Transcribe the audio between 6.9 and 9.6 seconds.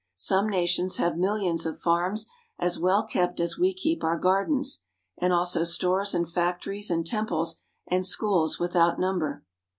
temples and schools without number.